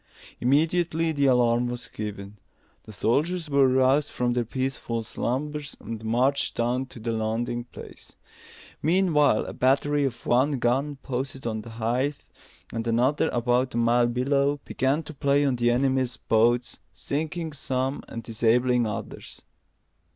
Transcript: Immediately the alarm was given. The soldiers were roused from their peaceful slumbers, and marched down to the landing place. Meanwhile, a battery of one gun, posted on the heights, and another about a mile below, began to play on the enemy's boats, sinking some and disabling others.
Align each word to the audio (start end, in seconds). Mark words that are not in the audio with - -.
Immediately 0.39 1.11
the 1.11 1.27
alarm 1.27 1.67
was 1.67 1.87
given. 1.87 2.37
The 2.85 2.91
soldiers 2.91 3.51
were 3.51 3.67
roused 3.67 4.09
from 4.09 4.33
their 4.33 4.45
peaceful 4.45 5.03
slumbers, 5.03 5.77
and 5.79 6.03
marched 6.03 6.55
down 6.55 6.87
to 6.87 6.99
the 6.99 7.11
landing 7.11 7.65
place. 7.65 8.15
Meanwhile, 8.81 9.45
a 9.45 9.53
battery 9.53 10.03
of 10.05 10.25
one 10.25 10.53
gun, 10.57 10.95
posted 11.03 11.45
on 11.45 11.61
the 11.61 11.69
heights, 11.69 12.25
and 12.73 12.87
another 12.87 13.29
about 13.29 13.75
a 13.75 13.77
mile 13.77 14.07
below, 14.07 14.59
began 14.65 15.03
to 15.03 15.13
play 15.13 15.45
on 15.45 15.57
the 15.57 15.69
enemy's 15.69 16.17
boats, 16.17 16.79
sinking 16.91 17.53
some 17.53 18.01
and 18.07 18.23
disabling 18.23 18.87
others. 18.87 19.43